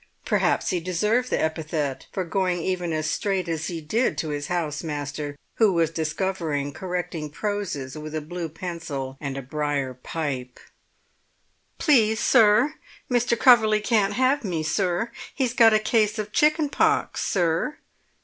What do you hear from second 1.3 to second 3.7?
epithet for going even as straight as